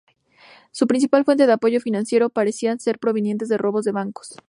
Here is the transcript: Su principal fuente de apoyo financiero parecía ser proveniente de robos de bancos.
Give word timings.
Su 0.71 0.87
principal 0.87 1.25
fuente 1.25 1.45
de 1.45 1.53
apoyo 1.53 1.79
financiero 1.79 2.31
parecía 2.31 2.75
ser 2.79 2.97
proveniente 2.97 3.45
de 3.45 3.57
robos 3.59 3.85
de 3.85 3.91
bancos. 3.91 4.39